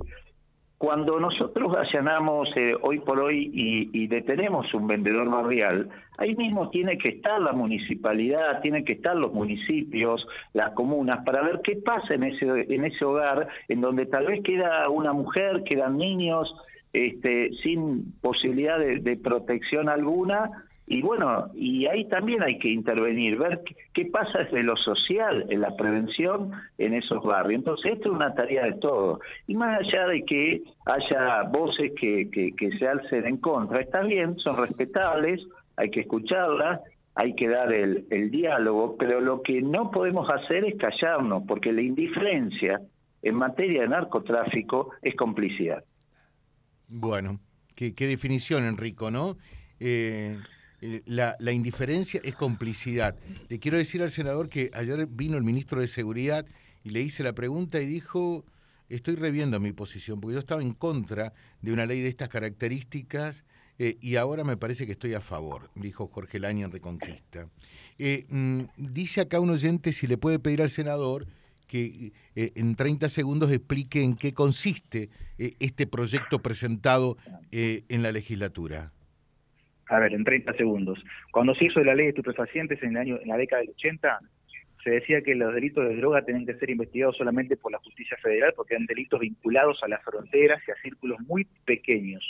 Cuando 0.78 1.20
nosotros 1.20 1.76
allanamos 1.76 2.48
eh, 2.56 2.74
hoy 2.80 3.00
por 3.00 3.20
hoy 3.20 3.50
y, 3.52 4.06
detenemos 4.06 4.72
un 4.72 4.86
vendedor 4.86 5.28
barrial, 5.28 5.90
ahí 6.16 6.34
mismo 6.34 6.70
tiene 6.70 6.96
que 6.96 7.10
estar 7.10 7.38
la 7.38 7.52
municipalidad, 7.52 8.62
tiene 8.62 8.82
que 8.82 8.94
estar 8.94 9.14
los 9.14 9.34
municipios, 9.34 10.26
las 10.54 10.72
comunas, 10.72 11.22
para 11.22 11.42
ver 11.42 11.60
qué 11.62 11.76
pasa 11.76 12.14
en 12.14 12.24
ese, 12.24 12.46
en 12.46 12.86
ese 12.86 13.04
hogar, 13.04 13.46
en 13.68 13.82
donde 13.82 14.06
tal 14.06 14.26
vez 14.26 14.42
queda 14.42 14.88
una 14.88 15.12
mujer, 15.12 15.64
quedan 15.64 15.98
niños, 15.98 16.50
este, 16.94 17.50
sin 17.62 18.18
posibilidad 18.22 18.78
de 18.78 19.16
protección 19.18 19.90
alguna, 19.90 20.64
y 20.92 21.02
bueno, 21.02 21.52
y 21.54 21.86
ahí 21.86 22.04
también 22.08 22.42
hay 22.42 22.58
que 22.58 22.68
intervenir, 22.68 23.38
ver 23.38 23.62
qué, 23.94 24.06
pasa 24.06 24.40
desde 24.40 24.64
lo 24.64 24.76
social, 24.76 25.46
en 25.48 25.60
la 25.60 25.76
prevención 25.76 26.50
en 26.78 26.94
esos 26.94 27.22
barrios. 27.22 27.60
Entonces, 27.60 27.92
esto 27.92 28.08
es 28.08 28.16
una 28.16 28.34
tarea 28.34 28.64
de 28.64 28.72
todos. 28.72 29.20
Y 29.46 29.54
más 29.54 29.78
allá 29.78 30.08
de 30.08 30.24
que 30.24 30.64
haya 30.86 31.44
voces 31.44 31.92
que, 31.94 32.28
que, 32.28 32.70
se 32.76 32.88
alcen 32.88 33.24
en 33.24 33.36
contra, 33.36 33.80
está 33.80 34.00
bien, 34.00 34.36
son 34.38 34.56
respetables, 34.56 35.40
hay 35.76 35.92
que 35.92 36.00
escucharlas, 36.00 36.80
hay 37.14 37.36
que 37.36 37.46
dar 37.46 37.72
el, 37.72 38.30
diálogo, 38.32 38.96
pero 38.98 39.20
lo 39.20 39.42
que 39.42 39.62
no 39.62 39.92
podemos 39.92 40.28
hacer 40.28 40.64
es 40.64 40.74
callarnos, 40.76 41.44
porque 41.46 41.72
la 41.72 41.82
indiferencia 41.82 42.80
en 43.22 43.36
materia 43.36 43.82
de 43.82 43.88
narcotráfico 43.90 44.90
es 45.02 45.14
complicidad. 45.14 45.84
Bueno, 46.88 47.38
qué, 47.76 47.94
qué 47.94 48.08
definición, 48.08 48.64
Enrico, 48.64 49.12
¿no? 49.12 49.36
Eh, 49.78 50.36
la, 50.80 51.36
la, 51.38 51.52
indiferencia 51.52 52.20
es 52.24 52.34
complicidad. 52.34 53.16
Le 53.48 53.58
quiero 53.58 53.76
decir 53.76 54.02
al 54.02 54.10
senador 54.10 54.48
que 54.48 54.70
ayer 54.74 55.06
vino 55.06 55.36
el 55.36 55.44
ministro 55.44 55.80
de 55.80 55.86
Seguridad 55.86 56.46
y 56.84 56.90
le 56.90 57.02
hice 57.02 57.22
la 57.22 57.34
pregunta 57.34 57.80
y 57.80 57.86
dijo, 57.86 58.44
estoy 58.88 59.16
reviendo 59.16 59.60
mi 59.60 59.72
posición, 59.72 60.20
porque 60.20 60.34
yo 60.34 60.40
estaba 60.40 60.62
en 60.62 60.72
contra 60.72 61.32
de 61.60 61.72
una 61.72 61.86
ley 61.86 62.00
de 62.00 62.08
estas 62.08 62.28
características 62.28 63.44
eh, 63.78 63.96
y 64.00 64.16
ahora 64.16 64.44
me 64.44 64.56
parece 64.56 64.86
que 64.86 64.92
estoy 64.92 65.14
a 65.14 65.20
favor, 65.20 65.70
dijo 65.74 66.08
Jorge 66.08 66.38
Laña 66.38 66.66
en 66.66 66.72
Reconquista. 66.72 67.48
Eh, 67.98 68.26
mm, 68.28 68.60
dice 68.76 69.20
acá 69.20 69.40
un 69.40 69.50
oyente 69.50 69.92
si 69.92 70.06
le 70.06 70.16
puede 70.18 70.38
pedir 70.38 70.62
al 70.62 70.70
senador 70.70 71.26
que 71.66 72.12
en 72.34 72.74
30 72.74 73.08
segundos 73.08 73.52
explique 73.52 74.02
en 74.02 74.16
qué 74.16 74.34
consiste 74.34 75.08
este 75.38 75.86
proyecto 75.86 76.42
presentado 76.42 77.16
en 77.52 78.02
la 78.02 78.10
legislatura 78.10 78.92
a 79.90 79.98
ver, 79.98 80.14
en 80.14 80.24
30 80.24 80.54
segundos. 80.54 81.04
Cuando 81.32 81.54
se 81.54 81.66
hizo 81.66 81.82
la 81.82 81.94
ley 81.94 82.06
de 82.06 82.10
estupefacientes 82.10 82.80
en, 82.82 82.90
el 82.90 82.96
año, 82.96 83.18
en 83.20 83.28
la 83.28 83.36
década 83.36 83.60
del 83.60 83.70
80, 83.70 84.20
se 84.84 84.90
decía 84.90 85.20
que 85.20 85.34
los 85.34 85.52
delitos 85.52 85.86
de 85.86 85.96
droga 85.96 86.22
tenían 86.22 86.46
que 86.46 86.54
ser 86.54 86.70
investigados 86.70 87.16
solamente 87.16 87.56
por 87.56 87.72
la 87.72 87.78
justicia 87.78 88.16
federal 88.22 88.52
porque 88.56 88.74
eran 88.74 88.86
delitos 88.86 89.20
vinculados 89.20 89.82
a 89.82 89.88
las 89.88 90.02
fronteras 90.04 90.62
y 90.66 90.70
a 90.70 90.76
círculos 90.76 91.18
muy 91.26 91.44
pequeños. 91.64 92.24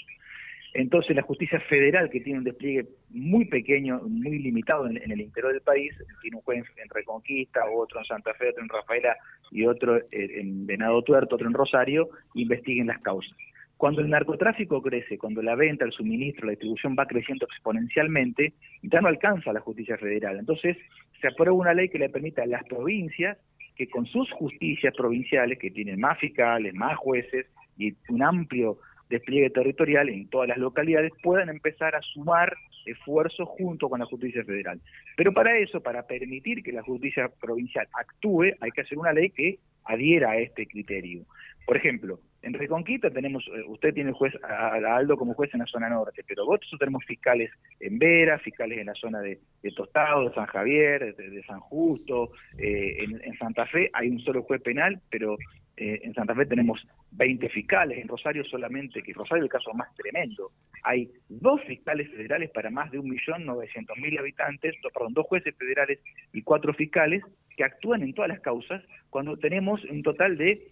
Entonces 0.73 1.15
la 1.15 1.23
justicia 1.23 1.61
federal, 1.69 2.09
que 2.11 2.21
tiene 2.21 2.39
un 2.39 2.45
despliegue 2.45 2.87
muy 3.11 3.45
pequeño, 3.45 4.01
muy 4.05 4.39
limitado 4.39 4.87
en, 4.89 4.97
el 4.97 5.21
interior 5.21 5.53
del 5.53 5.63
país, 5.63 5.93
tiene 6.23 6.39
un 6.39 6.43
juez 6.43 6.65
en 6.77 6.89
Reconquista, 6.89 7.61
otro 7.69 7.99
en 7.99 8.07
Santa 8.07 8.33
Fe, 8.35 8.49
otro 8.49 8.63
en 8.63 8.69
Rafaela 8.69 9.17
y 9.51 9.67
otro 9.67 10.01
en 10.11 10.67
Venado 10.67 11.03
Tuerto, 11.03 11.35
otro 11.35 11.47
en 11.47 11.55
Rosario, 11.55 12.09
investiguen 12.35 12.87
las 12.87 13.01
causas. 13.01 13.37
Cuando 13.81 14.03
el 14.03 14.11
narcotráfico 14.11 14.83
crece, 14.83 15.17
cuando 15.17 15.41
la 15.41 15.55
venta, 15.55 15.87
el 15.87 15.93
suministro, 15.93 16.45
la 16.45 16.51
distribución 16.51 16.95
va 16.99 17.07
creciendo 17.07 17.47
exponencialmente, 17.47 18.53
ya 18.83 19.01
no 19.01 19.09
alcanza 19.09 19.55
la 19.55 19.61
justicia 19.61 19.97
federal. 19.97 20.39
Entonces, 20.39 20.77
se 21.19 21.29
aprueba 21.29 21.57
una 21.57 21.73
ley 21.73 21.89
que 21.89 21.99
le 21.99 22.11
permita 22.11 22.43
a 22.43 22.47
las 22.47 22.63
provincias 22.65 23.39
que 23.77 23.89
con 23.89 24.05
sus 24.05 24.31
justicias 24.33 24.95
provinciales, 24.95 25.59
que 25.59 25.71
tienen 25.71 25.99
más 25.99 26.19
fiscales, 26.19 26.75
más 26.75 26.99
jueces 26.99 27.47
y 27.79 27.95
un 28.11 28.23
amplio 28.23 28.77
despliegue 29.09 29.49
territorial 29.49 30.11
en 30.11 30.29
todas 30.29 30.49
las 30.49 30.59
localidades, 30.59 31.13
puedan 31.23 31.49
empezar 31.49 31.97
a 31.97 32.03
sumar 32.03 32.55
esfuerzos 32.85 33.49
junto 33.49 33.89
con 33.89 34.01
la 34.01 34.05
justicia 34.05 34.45
federal. 34.45 34.79
Pero 35.17 35.33
para 35.33 35.57
eso, 35.57 35.81
para 35.81 36.07
permitir 36.07 36.63
que 36.63 36.73
la 36.73 36.83
justicia 36.83 37.31
provincial 37.41 37.89
actúe, 37.95 38.53
hay 38.61 38.73
que 38.73 38.83
hacer 38.83 38.99
una 38.99 39.15
ley 39.15 39.31
que 39.31 39.59
adhiera 39.85 40.33
a 40.33 40.37
este 40.37 40.67
criterio. 40.67 41.23
Por 41.65 41.79
ejemplo, 41.79 42.21
en 42.43 42.55
Reconquista 42.55 43.11
tenemos, 43.11 43.47
eh, 43.49 43.63
usted 43.67 43.93
tiene 43.93 44.13
juez 44.13 44.33
a, 44.43 44.97
Aldo 44.97 45.17
como 45.17 45.35
juez 45.35 45.53
en 45.53 45.61
la 45.61 45.67
zona 45.67 45.89
norte, 45.89 46.25
pero 46.27 46.45
nosotros 46.45 46.79
tenemos 46.79 47.05
fiscales 47.05 47.51
en 47.79 47.99
Vera, 47.99 48.39
fiscales 48.39 48.79
en 48.79 48.87
la 48.87 48.95
zona 48.95 49.21
de, 49.21 49.39
Tostado, 49.77 50.29
de 50.29 50.35
San 50.35 50.47
Javier, 50.47 51.15
de, 51.15 51.43
San 51.45 51.61
Justo, 51.61 52.33
eh, 52.59 53.05
en, 53.05 53.39
Santa 53.39 53.67
Fe 53.67 53.91
hay 53.93 54.09
un 54.09 54.21
solo 54.21 54.43
juez 54.43 54.63
penal, 54.63 55.01
pero 55.11 55.37
eh, 55.77 56.01
en 56.03 56.15
Santa 56.15 56.35
Fe 56.35 56.47
tenemos 56.47 56.87
20 57.13 57.49
fiscales, 57.51 57.99
en 57.99 58.09
Rosario 58.09 58.45
solamente, 58.45 59.03
que 59.03 59.13
Rosario 59.13 59.45
es 59.45 59.49
el 59.49 59.53
caso 59.53 59.73
más 59.75 59.95
tremendo, 59.95 60.51
hay 60.83 61.11
dos 61.29 61.63
fiscales 61.65 62.11
federales 62.11 62.51
para 62.51 62.71
más 62.71 62.91
de 62.91 62.99
1.900.000 63.01 64.19
habitantes, 64.19 64.75
perdón, 64.95 65.13
dos 65.13 65.27
jueces 65.27 65.55
federales 65.57 65.99
y 66.33 66.43
cuatro 66.43 66.73
fiscales 66.73 67.23
que 67.57 67.65
actúan 67.65 68.03
en 68.03 68.15
todas 68.15 68.31
las 68.31 68.41
causas, 68.41 68.83
cuando 69.11 69.37
tenemos 69.37 69.85
un 69.85 70.03
total 70.03 70.39
de 70.39 70.67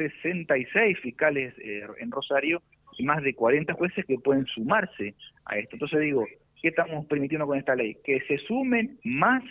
66 0.00 0.98
fiscales 1.00 1.54
eh, 1.58 1.86
en 1.98 2.10
Rosario 2.10 2.62
y 2.96 3.04
más 3.04 3.22
de 3.22 3.34
40 3.34 3.74
jueces 3.74 4.04
que 4.06 4.18
pueden 4.18 4.46
sumarse 4.46 5.14
a 5.44 5.58
esto. 5.58 5.76
Entonces 5.76 6.00
digo, 6.00 6.26
¿qué 6.62 6.68
estamos 6.68 7.04
permitiendo 7.06 7.46
con 7.46 7.58
esta 7.58 7.74
ley? 7.74 7.98
Que 8.02 8.20
se 8.22 8.38
sumen 8.38 8.98
más, 9.04 9.42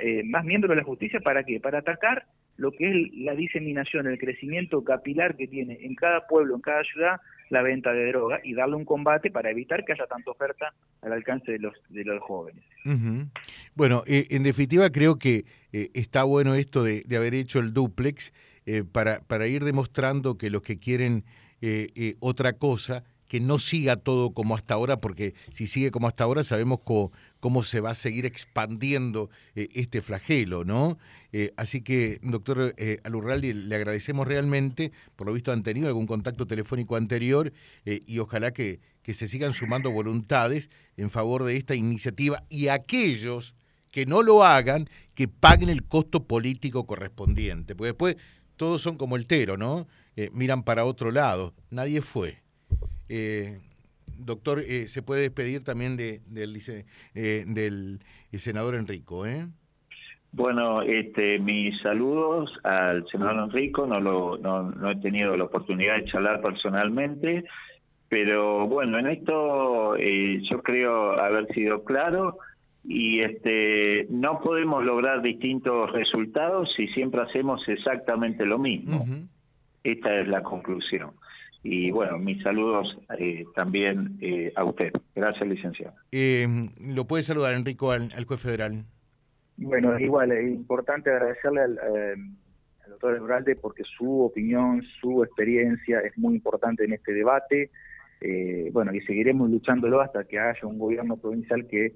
eh, 0.00 0.22
más 0.24 0.44
miembros 0.44 0.70
de 0.70 0.76
la 0.76 0.84
justicia 0.84 1.20
para 1.20 1.42
qué? 1.42 1.58
Para 1.58 1.78
atacar 1.78 2.26
lo 2.56 2.70
que 2.72 2.88
es 2.88 3.14
la 3.14 3.34
diseminación, 3.34 4.06
el 4.06 4.18
crecimiento 4.18 4.84
capilar 4.84 5.36
que 5.36 5.48
tiene 5.48 5.78
en 5.82 5.94
cada 5.94 6.26
pueblo, 6.26 6.54
en 6.54 6.60
cada 6.60 6.84
ciudad, 6.84 7.20
la 7.48 7.62
venta 7.62 7.92
de 7.92 8.06
droga 8.08 8.40
y 8.44 8.54
darle 8.54 8.76
un 8.76 8.84
combate 8.84 9.30
para 9.30 9.50
evitar 9.50 9.84
que 9.84 9.92
haya 9.92 10.06
tanta 10.06 10.30
oferta 10.30 10.72
al 11.02 11.12
alcance 11.12 11.50
de 11.50 11.58
los, 11.58 11.74
de 11.88 12.04
los 12.04 12.22
jóvenes. 12.22 12.62
Bueno, 13.74 14.04
eh, 14.06 14.26
en 14.30 14.44
definitiva 14.44 14.90
creo 14.90 15.18
que 15.18 15.44
está 15.72 16.22
bueno 16.24 16.54
esto 16.54 16.84
de, 16.84 17.04
haber 17.16 17.34
hecho 17.34 17.58
el 17.58 17.72
duplex 17.72 18.32
eh, 18.78 18.84
para, 18.84 19.20
para 19.20 19.46
ir 19.46 19.64
demostrando 19.64 20.38
que 20.38 20.50
los 20.50 20.62
que 20.62 20.78
quieren 20.78 21.24
otra 22.20 22.54
cosa 22.54 23.04
que 23.30 23.38
no 23.38 23.60
siga 23.60 23.94
todo 23.94 24.34
como 24.34 24.56
hasta 24.56 24.74
ahora, 24.74 25.00
porque 25.00 25.34
si 25.52 25.68
sigue 25.68 25.92
como 25.92 26.08
hasta 26.08 26.24
ahora 26.24 26.42
sabemos 26.42 26.80
cómo, 26.82 27.62
se 27.62 27.78
va 27.78 27.90
a 27.90 27.94
seguir 27.94 28.26
expandiendo 28.26 29.30
eh, 29.54 29.68
este 29.72 30.02
flagelo, 30.02 30.64
¿no? 30.64 30.98
Eh, 31.32 31.52
así 31.56 31.80
que, 31.80 32.18
doctor 32.24 32.74
eh, 32.76 32.98
Alurraldi, 33.04 33.52
le 33.52 33.76
agradecemos 33.76 34.26
realmente, 34.26 34.90
por 35.14 35.28
lo 35.28 35.32
visto 35.32 35.52
han 35.52 35.62
tenido 35.62 35.86
algún 35.86 36.08
contacto 36.08 36.48
telefónico 36.48 36.96
anterior 36.96 37.52
y 37.84 38.18
ojalá 38.18 38.50
que, 38.50 38.80
que 39.04 39.14
se 39.14 39.28
sigan 39.28 39.52
sumando 39.52 39.92
voluntades 39.92 40.68
en 40.96 41.08
favor 41.08 41.44
de 41.44 41.56
esta 41.56 41.76
iniciativa 41.76 42.42
y 42.48 42.66
aquellos 42.66 43.54
que 43.92 44.06
no 44.06 44.22
lo 44.22 44.42
hagan, 44.42 44.88
que 45.14 45.28
paguen 45.28 45.68
el 45.68 45.84
costo 45.84 46.24
político 46.24 46.84
correspondiente, 46.84 47.76
porque 47.76 47.92
después 47.92 48.16
todos 48.60 48.82
son 48.82 48.98
como 48.98 49.16
el 49.16 49.26
tero, 49.26 49.56
¿no? 49.56 49.86
miran 50.34 50.64
para 50.64 50.84
otro 50.84 51.10
lado, 51.10 51.54
nadie 51.70 52.02
fue. 52.02 52.40
Eh, 53.08 53.58
doctor, 54.18 54.60
eh, 54.60 54.86
se 54.88 55.00
puede 55.00 55.22
despedir 55.22 55.64
también 55.64 55.96
de, 55.96 56.20
del, 56.26 56.60
eh, 57.14 57.44
del 57.46 58.00
senador 58.38 58.74
Enrico, 58.74 59.24
¿eh? 59.24 59.46
Bueno, 60.32 60.82
este, 60.82 61.38
mis 61.38 61.80
saludos 61.80 62.52
al 62.62 63.06
senador 63.08 63.48
Enrico, 63.48 63.86
no, 63.86 63.98
lo, 63.98 64.36
no, 64.36 64.90
he 64.90 64.96
tenido 64.96 65.34
la 65.38 65.44
oportunidad 65.44 65.96
de 65.96 66.04
charlar 66.04 66.42
personalmente, 66.42 67.44
pero 68.10 68.68
bueno, 68.68 68.98
en 68.98 69.06
esto 69.06 69.96
yo 69.96 70.62
creo 70.62 71.18
haber 71.18 71.46
sido 71.54 71.82
claro 71.82 72.36
y 72.84 73.20
este, 73.20 74.06
no 74.10 74.40
podemos 74.40 74.84
lograr 74.84 75.22
distintos 75.22 75.92
resultados 75.92 76.72
si 76.76 76.88
siempre 76.88 77.20
hacemos 77.22 77.66
exactamente 77.68 78.46
lo 78.46 78.58
mismo. 78.58 79.06
Esta 79.84 80.20
es 80.20 80.28
la 80.28 80.42
conclusión. 80.42 81.12
Y 81.62 81.90
bueno, 81.90 82.18
mis 82.18 82.42
saludos 82.42 82.96
eh, 83.18 83.44
también 83.54 84.16
eh, 84.20 84.52
a 84.56 84.64
usted. 84.64 84.92
Gracias, 85.14 85.46
licenciado. 85.46 85.94
Eh, 86.10 86.46
¿Lo 86.80 87.06
puede 87.06 87.22
saludar, 87.22 87.54
Enrico, 87.54 87.90
al, 87.90 88.24
juez 88.24 88.40
federal? 88.40 88.84
Bueno, 89.58 89.98
igual, 89.98 90.32
es 90.32 90.50
importante 90.50 91.10
agradecerle 91.10 91.60
al, 91.60 91.78
al 91.78 92.90
doctor 92.90 93.16
Ebralde 93.16 93.56
porque 93.56 93.82
su 93.84 94.22
opinión, 94.22 94.82
su 95.00 95.22
experiencia 95.22 96.00
es 96.00 96.16
muy 96.16 96.34
importante 96.34 96.84
en 96.84 96.94
este 96.94 97.12
debate. 97.12 97.70
bueno, 98.72 98.94
y 98.94 99.02
seguiremos 99.02 99.50
luchándolo 99.50 100.00
hasta 100.00 100.24
que 100.24 100.38
haya 100.38 100.66
un 100.66 100.78
gobierno 100.78 101.18
provincial 101.18 101.66
que 101.66 101.92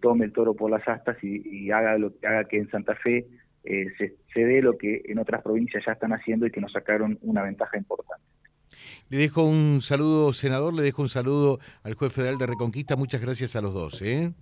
tome 0.00 0.24
el 0.24 0.32
toro 0.32 0.54
por 0.54 0.70
las 0.70 0.86
astas 0.88 1.16
y, 1.22 1.70
haga 1.70 1.98
lo 1.98 2.16
que 2.18 2.26
haga 2.26 2.44
que 2.44 2.58
en 2.58 2.70
Santa 2.70 2.94
Fe 2.94 3.26
se, 3.62 4.16
se 4.32 4.40
dé 4.44 4.62
lo 4.62 4.78
que 4.78 5.02
en 5.06 5.18
otras 5.18 5.42
provincias 5.42 5.84
ya 5.86 5.92
están 5.92 6.12
haciendo 6.12 6.46
y 6.46 6.50
que 6.50 6.60
nos 6.60 6.72
sacaron 6.72 7.18
una 7.22 7.42
ventaja 7.42 7.76
importante. 7.76 8.24
Le 9.10 9.16
dejo 9.18 9.42
un 9.42 9.80
saludo, 9.80 10.32
senador, 10.34 10.74
le 10.74 10.82
dejo 10.82 11.00
un 11.00 11.08
saludo 11.08 11.60
al 11.82 11.94
juez 11.94 12.12
federal 12.12 12.36
de 12.36 12.46
Reconquista. 12.46 12.94
Muchas 12.94 13.22
gracias 13.22 13.56
a 13.56 13.62
los 13.62 13.72
dos. 13.72 14.02
¿eh? 14.02 14.32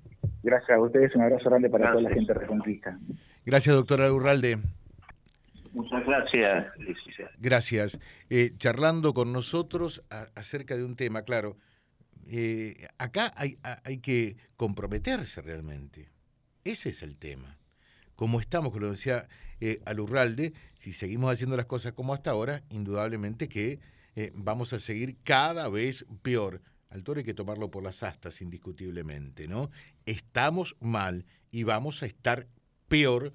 Gracias 0.42 0.70
a 0.76 0.80
ustedes, 0.80 1.14
un 1.14 1.22
abrazo 1.22 1.48
grande 1.50 1.70
para 1.70 1.92
toda 1.92 2.02
la 2.02 2.10
gente 2.10 2.32
de 2.32 2.40
Reconquista. 2.40 2.98
Gracias, 3.44 3.74
doctora 3.74 4.12
Urralde. 4.12 4.58
Muchas 5.72 6.04
gracias, 6.06 6.66
Gracias. 7.38 7.98
Eh, 8.30 8.52
charlando 8.56 9.12
con 9.12 9.32
nosotros 9.32 10.02
acerca 10.34 10.76
de 10.76 10.84
un 10.84 10.96
tema, 10.96 11.22
claro, 11.22 11.56
eh, 12.28 12.88
acá 12.98 13.32
hay, 13.36 13.58
hay 13.62 13.98
que 13.98 14.36
comprometerse 14.56 15.42
realmente. 15.42 16.10
Ese 16.64 16.88
es 16.88 17.02
el 17.02 17.16
tema. 17.16 17.58
Como 18.16 18.40
estamos, 18.40 18.72
como 18.72 18.86
decía 18.86 19.28
eh, 19.60 19.80
Alurralde, 19.84 20.52
si 20.78 20.92
seguimos 20.92 21.32
haciendo 21.32 21.56
las 21.56 21.66
cosas 21.66 21.92
como 21.92 22.14
hasta 22.14 22.30
ahora, 22.30 22.62
indudablemente 22.70 23.48
que 23.48 23.78
eh, 24.16 24.32
vamos 24.34 24.72
a 24.72 24.80
seguir 24.80 25.18
cada 25.22 25.68
vez 25.68 26.04
peor. 26.22 26.62
Al 26.88 27.04
toro 27.04 27.18
hay 27.18 27.24
que 27.24 27.34
tomarlo 27.34 27.70
por 27.70 27.82
las 27.82 28.02
astas, 28.02 28.40
indiscutiblemente, 28.40 29.46
¿no? 29.46 29.70
Estamos 30.06 30.76
mal 30.80 31.26
y 31.50 31.62
vamos 31.64 32.02
a 32.02 32.06
estar 32.06 32.48
peor 32.88 33.34